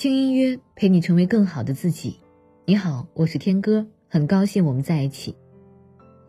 [0.00, 2.20] 轻音乐陪你成为更好的自己。
[2.64, 5.36] 你好，我是天哥，很高兴我们在一起。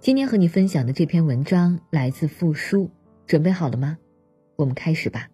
[0.02, 2.92] 今天和你分享的这篇文章来自复书，
[3.28, 3.98] 准备好了吗？
[4.58, 5.30] 我们开始吧。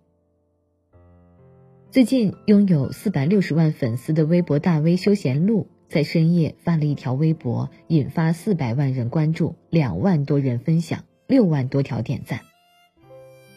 [1.89, 12.41] 最近拥有四百六十万粉丝的微博大 V 休闲路，在深夜发了一条微博，引发四百万人关注，两万多人分享，六万多条点赞。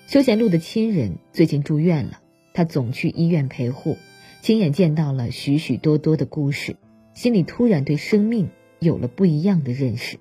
[0.07, 2.23] 休闲路的亲人最近住院了，
[2.55, 3.99] 他总去医院陪护，
[4.43, 6.77] 亲眼见到了许许多多的故事，
[7.13, 8.49] 心里突然对生命
[8.79, 10.19] 有了不一样的认识。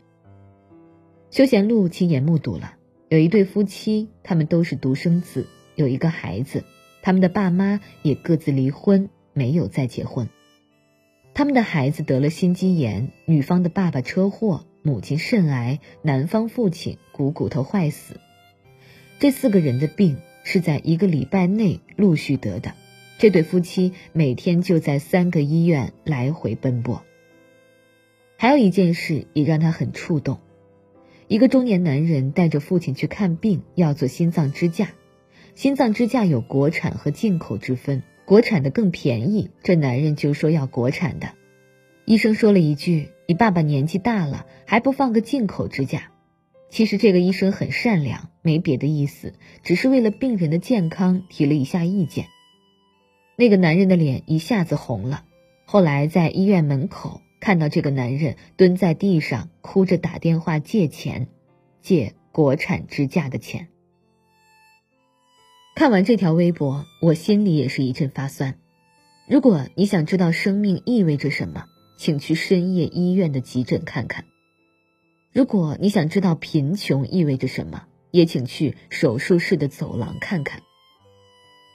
[1.31, 2.73] 休闲路亲眼目睹了
[3.07, 6.65] 有一对夫妻，他们都是独生子，有一个孩子，
[7.01, 10.27] 他们的爸妈也各自离婚，没有再结婚。
[11.33, 18.19] 他们的孩子得了心肌炎，女方的爸爸车祸，母亲肾癌，男方父亲股骨头坏死。
[19.19, 22.73] 这四个人的病是在一个礼拜内陆续得的，
[23.20, 27.03] 这对夫妻每天就在三个医院来回奔波。
[28.38, 30.39] 还有一件事也让他很触动：
[31.28, 34.92] 一个中年男人带着父亲去看病，要做心脏支架。
[35.53, 41.34] 心脏支架有国产和进口之分，国产的更便宜，这男人就说要国产的。
[42.06, 46.09] 医生说了一句：“你爸爸年纪大了，还不放个进口支架？”
[46.72, 52.28] 其实这个医生很善良，没别的意思，只是为了病人的健康提了一下意见。
[53.39, 55.23] 那个男人的脸一下子红了。
[55.63, 61.29] 后来在医院门口看到这个男人蹲在地上哭着打电话借钱，
[61.81, 63.69] 借国产支架的钱。
[65.73, 68.55] 看完这条微博，我心里也是一阵发酸。
[69.25, 71.63] 如果你想知道生命意味着什么，
[71.97, 74.25] 请去深夜医院的急诊看看。
[75.31, 80.61] 如果你想知道贫穷意味着什么，也请去手术室的走廊看看。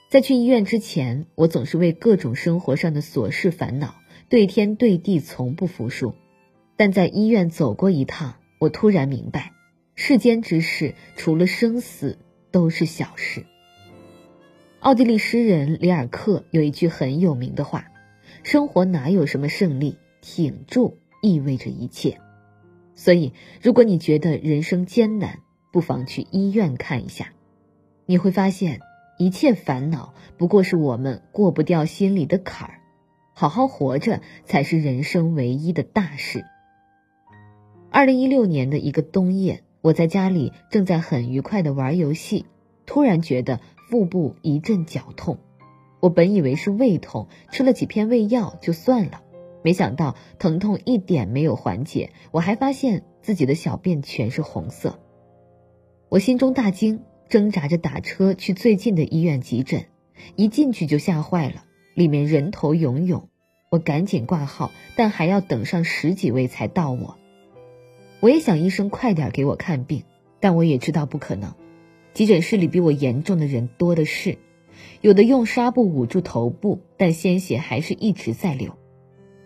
[0.09, 3.95] 在去医院之前，我总是为各种生活上的琐事烦恼，
[4.29, 6.13] 对天对地从不服输。
[6.77, 9.51] 但在医院走过一趟，我突然明白，
[9.95, 12.17] 世间之事除了生死
[12.51, 13.45] 都是小事。
[14.79, 17.87] 奥地利诗人里尔克有一句很有名的话
[18.43, 22.19] ：“生活哪有什么胜利，挺住意味着一切。”
[22.93, 25.39] 所以，如果你觉得人生艰难，
[25.73, 27.33] 不妨去医院看一下，
[28.05, 28.79] 你会发现，
[29.17, 32.79] 一切烦恼不过是我们过不掉心里的坎儿，
[33.33, 36.43] 好好活着才是人生唯一的大事。
[37.89, 42.45] 二零一六年的一个冬夜，我在家里正在很愉快的玩游戏，
[42.85, 45.37] 突然觉得腹部一阵绞痛，
[46.01, 49.21] 我本以为是胃痛，吃了几片胃药就算了。
[49.63, 54.99] 没想到疼痛一点没有缓解，我还发现自己的小便全是红色。
[56.09, 59.85] 我心中大惊，挣扎着打车去最近的医院急诊。
[60.35, 63.29] 一进去就吓坏了，里面人头涌涌。
[63.69, 67.17] 我赶紧挂号，但还要等上十几位才到我。
[68.21, 70.03] 我也想医生快点给我看病，
[70.39, 71.53] 但我也知道不可能。
[72.13, 74.37] 急诊室里比我严重的人多的是，
[75.01, 78.77] 有的用纱布捂住头部，但鲜血还是一直在流。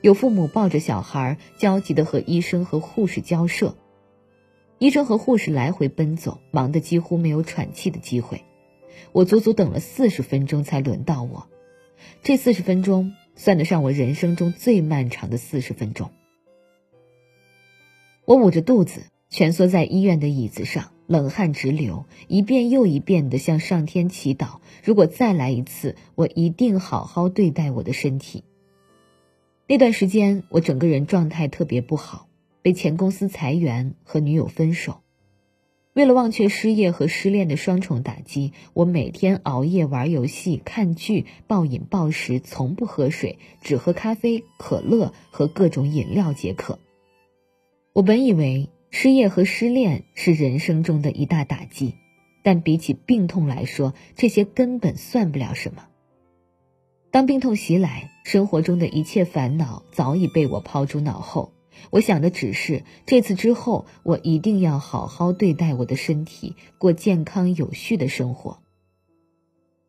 [0.01, 3.75] 有父母抱着小孩，焦急地和医生和护士交涉。
[4.79, 8.45] 医生和护士来回奔走，忙得几乎没有喘气的机会。
[9.11, 11.47] 我足足等了四十分钟才轮到我，
[12.23, 16.11] 这四十分钟算得上我人生中最漫长的四十分钟。
[18.23, 28.45] 我捂着肚子，蜷缩在医院的椅子上，冷汗直流，一遍又一遍地向上天祈祷：如果再来一次，我一定好好对待我的身体。
[29.67, 32.28] 那段时间，我整个人状态特别不好，
[32.61, 35.01] 被前公司裁员和女友分手。
[35.93, 46.79] 为了忘却失业和失恋的双重打击，我每天熬夜玩游戏、看剧、暴饮暴食，从不喝水，只喝咖啡、可乐和各种饮料解渴。
[47.91, 51.95] 我本以为失业和失恋是人生中的一大打击，
[52.43, 55.87] 但比起病痛来说，这些根本算不了什么。
[57.11, 61.51] 当病痛袭来，生活中的一切烦恼早已被我抛诸脑后。
[61.89, 68.59] 我想的只是，这次之后，我一定要好好对待我的身体，过健康有序的生活。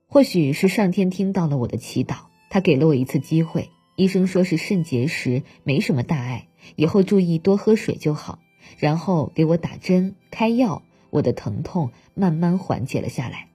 [0.07, 2.17] 或许是上天听到了我的祈祷，
[2.51, 3.71] 他给了我一次机会。
[3.97, 8.39] 医生说是肾结石，没什么大碍，以后注意多喝水就好。
[8.79, 13.49] 然后给我打针开药，我的疼痛慢慢缓解了下来。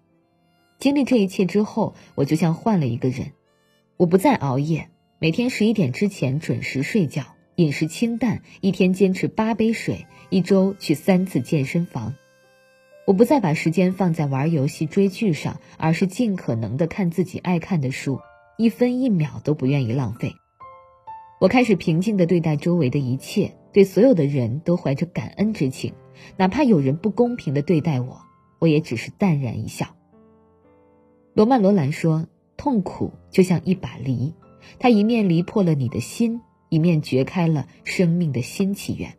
[0.78, 3.32] 经历这一切之后，我就像换了一个人。
[3.98, 4.90] 我不再熬夜，
[5.20, 12.14] 每天十一点之前准时睡觉，饮食清淡，一天坚持八杯水，一周去三次健身房。
[13.06, 18.20] 我不再把时间放在玩游戏、追剧上，而是尽可能的看自己爱看的书。
[18.58, 20.34] 一分一秒都不愿意浪费。
[21.40, 25.94] 我开始平静的对待周围的一切，对所有的人都怀着感恩之情，
[26.38, 28.22] 哪怕有人不公平的对待我，
[28.60, 29.96] 我也只是淡然一笑。
[31.34, 34.34] 罗曼·罗兰说：“痛苦就像一把梨，
[34.80, 36.40] 它一面离破了你的心，
[36.76, 39.16] 一面掘开了生命的新起源。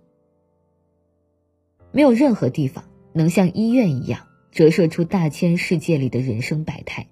[1.91, 7.06] 没有任何地方能像医院一样折射出大千世界里的人生百态，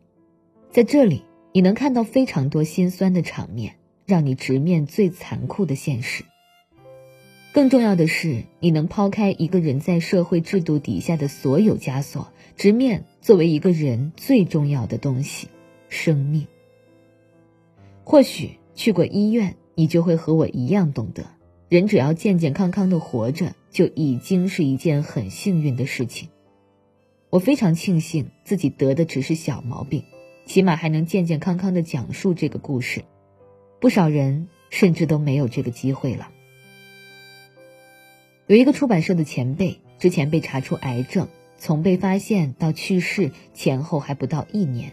[0.70, 3.76] 在这里，你能看到非常多心酸的场面。”
[4.06, 6.24] 让你直面最残酷的现实。
[7.54, 15.48] 更重要的是，你能抛开一个人在社会制度底下的所有枷锁，直面作为一个人最重要的东西——
[15.88, 16.46] 生命。
[18.04, 21.24] 或许去过医院，你就会和我一样懂得，
[21.68, 26.28] 人只要健健康康的活着，就已经是一件很幸运的事情。
[27.30, 30.04] 我非常庆幸自己得的只是小毛病，
[30.46, 33.02] 起码还能健健康康的讲述这个故事。
[33.80, 36.30] 不少人甚至都没有这个机会了。
[38.46, 41.28] 有一个出版社的前辈之前被查出癌症，
[41.58, 44.92] 从被发现到去世前后还不到一年。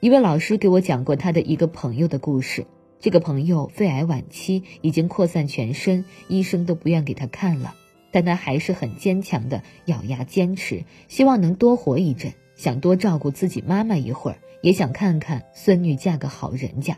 [0.00, 2.64] 一位老师给我讲过他的一个朋友的故事。
[3.02, 7.74] 这个朋友肺癌晚期，已经扩散全身，医生都不愿给他看了，
[8.12, 16.96] 但他还是很坚强的咬牙坚持，希望能多活一阵，想多照顾自己妈妈一会儿，也想看看孙女嫁个好人家。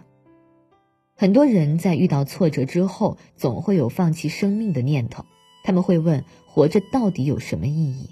[1.17, 5.25] 很多人在遇到挫折之后，总会有放弃生命的念头。
[5.65, 8.11] 他们会问：活着到底有什么意义？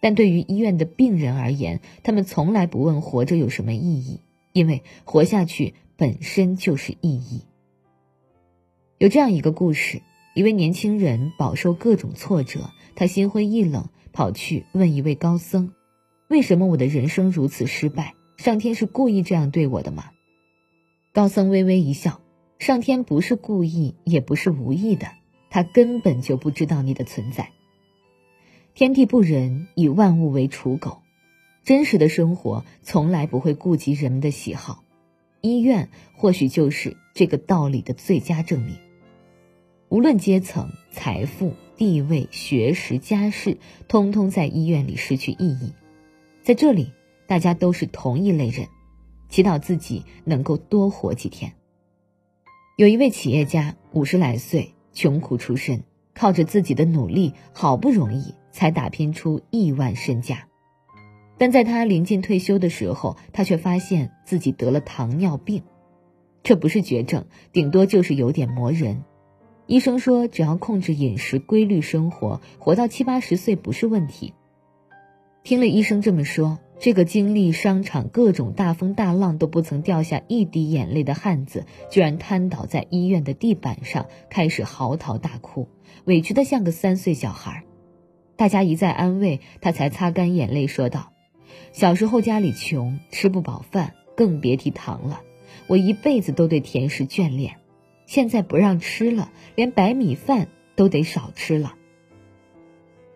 [0.00, 4.20] 但对于医院的病人而言，他们从来不问活着有什么意义，
[4.52, 7.42] 因为活下去本身就是意义。
[8.96, 10.00] 有这样一个故事：
[10.34, 15.74] 一位年轻人饱受各种挫折，他心灰意冷，跑去问一位高僧
[16.30, 18.14] ：“为什么我的人生如此失败？
[18.38, 20.12] 上天是故意这样对我的吗？”
[21.12, 22.22] 高僧微微一笑
[22.58, 25.06] ：“上天不是故意，也不是无意的，
[25.50, 27.50] 他根本就不知道你的存在。
[28.72, 31.02] 天地不仁，以万物为刍狗。
[31.62, 34.82] 真实的生活从来不会顾及人们的喜好，
[35.40, 38.76] 医院或许就是这个道理的最佳证明。
[39.88, 43.58] 无论阶层、财富、地位、学识、家世，
[43.88, 45.72] 通通在医院里失去意义。
[46.42, 46.92] 在这里，
[47.26, 48.68] 大家都是同一类人。”
[49.30, 51.52] 祈祷自己能够多活几天。
[52.76, 55.84] 有一位企业家，五十来岁，穷苦出身，
[56.14, 60.48] 靠着自己的努力，好不容易才打拼出亿万身家。
[61.40, 65.62] 但在他临近退休的时候，他却发现自己得了糖尿病。
[66.42, 69.04] 这不是绝症，顶多就是有点磨人。
[69.64, 74.34] 医生说，只要控制饮食、规律生活，活到七八十岁不是问题。
[75.42, 76.58] 听了医生这么说。
[76.78, 85.68] 这个经历商场各种大风大浪都不曾掉下一滴眼泪的汉子，居然瘫倒在医院的地板上，开始嚎啕大哭，
[86.04, 87.64] 委屈的像个三岁小孩。
[88.36, 91.12] 大家一再安慰他，才擦干眼泪说道
[91.72, 95.22] ：“小时候家里穷，吃不饱饭，更别提糖了。
[95.66, 97.56] 我一辈子都对甜食眷恋，
[98.06, 101.74] 现在不让吃了，连白米饭都得少吃了。”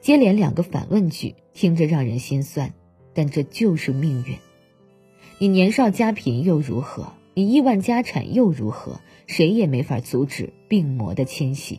[0.00, 2.72] 接连两个反问句，听着让人心酸。
[3.16, 4.38] 但这就是命运。
[5.38, 7.12] 你年少家贫又如何？
[7.32, 9.00] 你亿万家产又如何？
[9.28, 11.78] 谁也没法阻止病魔的侵袭。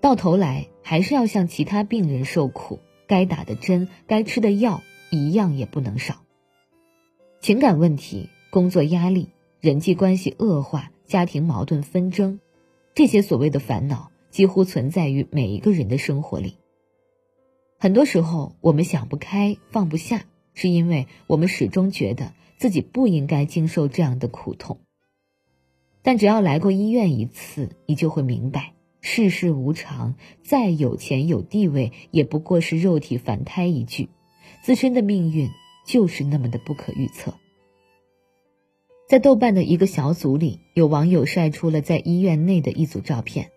[0.00, 6.22] 到头来还是要像其他病人受苦，该打的针、该吃的药一样也不能少。
[7.40, 9.28] 情感问题、工作压力、
[9.60, 12.40] 人际关系恶化、家庭矛盾纷争，
[12.94, 16.56] 这些所谓的烦恼，几乎存在于每一个人的生活里。
[17.78, 24.78] 很多时候，我们想不开、放不下，是因为我们始终觉得自己不应该经受这样的苦痛。
[26.02, 34.08] 但只要来过医院一次，你就会明白，世事无常，再有钱有地位，也不过是肉体凡胎一具，
[34.64, 35.50] 自身的命运
[35.86, 37.34] 就是那么的不可预测。
[39.06, 43.50] 在豆瓣的一个小组里，有网友晒出了在医院内的一组照片，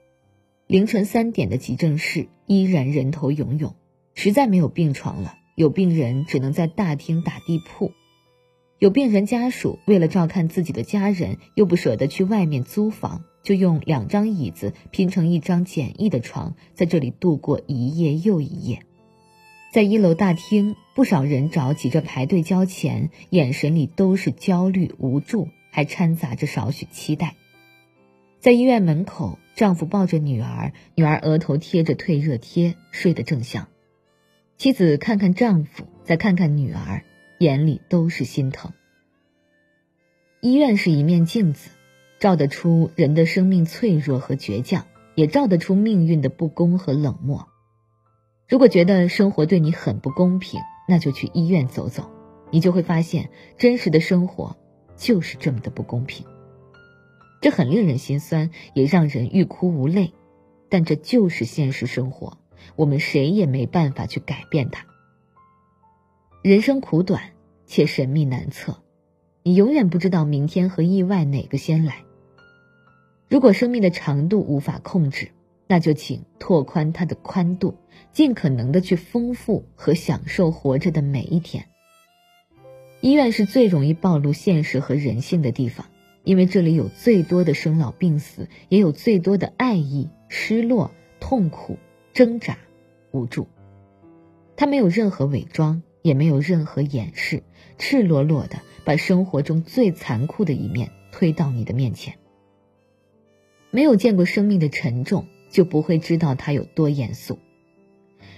[0.67, 3.73] 凌晨三点的急诊室依然人头涌涌。
[4.15, 7.93] 实在没有病床了，有病人只能在大厅打地铺，
[8.77, 18.83] 有病人家属为了照看自己的家人，又不舍得去外面租房，就用两张椅子拼成一张简易的床，在这里度过一夜又一夜。
[19.77, 27.35] 在一楼大厅，不少人着急着排队交钱，眼神里都是焦虑、无助，还掺杂着少许期待。
[28.39, 33.67] 在医院门口，丈夫抱着女儿，女儿额头贴着退热贴，睡得正香。
[34.57, 37.03] 妻子看看丈夫，再看看女儿，
[37.37, 38.73] 眼里都是心疼。
[40.41, 41.69] 医院是一面镜子，
[42.17, 47.47] 照得出人的生命脆弱和倔强，也照得出命运的不公和冷漠。
[48.47, 52.09] 如果觉得生活对你很不公平，那就去医院走走，
[52.49, 54.55] 你就会发现真实的生活
[54.95, 56.25] 就是这么的不公平。
[57.41, 60.13] 这很令人心酸，也让人欲哭无泪，
[60.69, 62.37] 但这就是现实生活，
[62.77, 64.85] 我们谁也没办法去改变它。
[66.41, 67.31] 人生苦短，
[67.65, 68.81] 且神秘难测，
[69.43, 72.05] 你永远不知道明天和意外哪个先来。
[73.27, 75.31] 如果生命的长度无法控制，
[75.67, 77.75] 那就请拓宽它的宽度，
[78.13, 81.65] 尽可能的去丰富和享受活着的每一天。
[83.01, 85.87] 医院是最容易暴露现实和人性的地方，
[86.23, 91.77] 因为这里有最多的生老病死，也有最多的爱意、失落、痛苦、
[92.13, 92.57] 挣扎、
[93.11, 93.47] 无助。
[94.55, 97.43] 它没有任何伪装，也没有任何掩饰，
[97.77, 102.15] 赤裸裸的把生活中最残酷的一面推到你的面前。
[103.69, 105.27] 没有见过生命的沉重。
[105.49, 107.39] 就不会知道它有多严肃。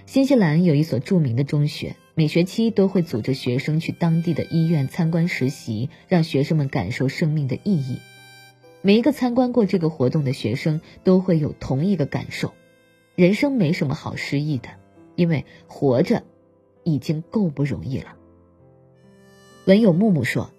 [0.06, 8.00] 新西兰有一所著名的中学，每学期都会组织学生去当地的医院参观实习，让学生们感受生命的意义。
[8.82, 12.54] 每一个参观过这个活动的学生都会有同一个感受：
[13.16, 14.70] 人生没什么好失意的，
[15.16, 16.24] 因为活着
[16.84, 18.16] 已经够不容易了。
[19.66, 20.51] 文友木木说：“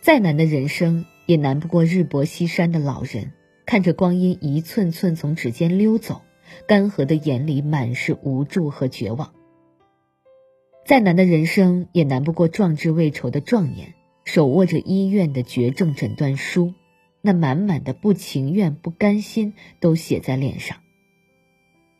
[0.00, 3.32] 再难的人生，也难不过日薄西山的老人。”
[3.66, 6.22] 看着光阴一寸寸从指尖溜走，
[6.68, 9.34] 干涸的眼里满是无助和绝望。
[10.86, 13.94] 再难的人生也难不过壮志未酬的壮年，
[14.24, 16.74] 手握着医院的绝症诊断书，
[17.20, 20.78] 那满满的不情愿、不甘心都写在脸上。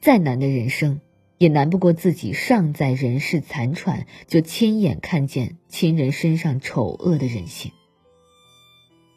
[0.00, 1.00] 再难的人生
[1.36, 7.72] 也难不过自己尚在人世残喘，就亲眼看见亲人身上丑恶的人性。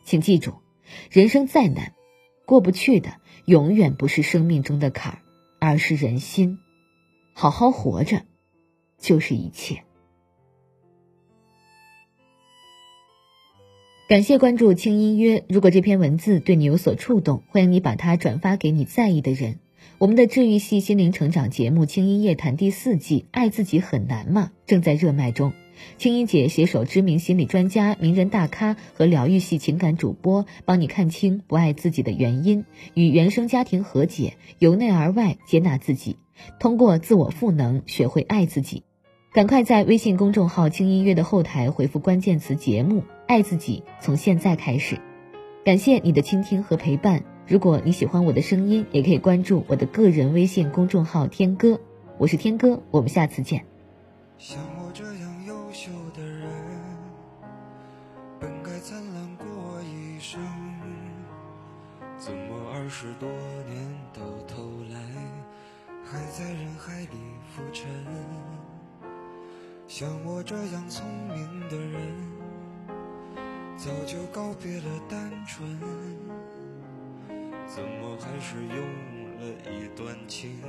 [0.04, 0.56] 请记住，
[1.12, 1.94] 人生再难。
[2.50, 3.12] 过不去的
[3.46, 5.20] 永远不是生命中的坎儿，
[5.60, 6.58] 而是人心。
[7.36, 8.24] 好好活着，
[8.98, 9.84] 就是一切。
[14.08, 15.46] 感谢关注轻音乐。
[15.48, 19.60] 如果这篇文字对你有所触动，欢迎你把它转发给你在意的人。
[20.00, 25.54] 我们的治愈系心灵成长节目《轻音夜谈》第四季《爱自己很难吗》正在热卖中。
[25.98, 36.18] 青音姐携手知名心理专家、名人大咖和疗愈系情感主播，帮你看清不爱自己的原因，与原生家庭和解，由内而外接纳自己，
[36.60, 38.84] 通过自我赋能学会爱自己。
[39.32, 45.00] 赶快在微信公众号“轻音乐”的后台回复关键词“节目”，爱自己，从现在开始。
[45.64, 47.24] 感谢你的倾听和陪伴。
[47.46, 51.80] 如果你喜欢我的声音，也可以关注我的个人微信公众号“天歌”，
[52.18, 53.66] 我是天歌，我们下次见。
[62.90, 63.30] 十多
[63.68, 65.00] 年到头来，
[66.04, 67.18] 还在人海里
[67.56, 67.88] 浮沉。
[69.88, 72.02] 像我这样聪明的人，
[73.78, 75.80] 早就告别了单纯。
[77.68, 78.78] 怎么还是用
[79.38, 80.60] 了一段情，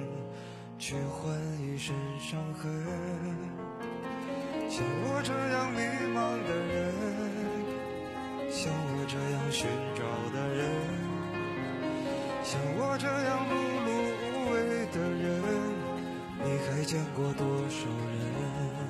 [0.78, 2.70] 去换一身伤痕？
[4.68, 5.80] 像我这样迷
[6.14, 6.92] 茫的人，
[8.50, 11.09] 像我这样寻找的人。
[12.50, 13.54] 像我这样碌
[13.86, 13.88] 碌
[14.26, 14.58] 无为
[14.90, 15.22] 的人，
[16.42, 18.89] 你还见过多少人？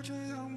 [0.00, 0.49] 我这样。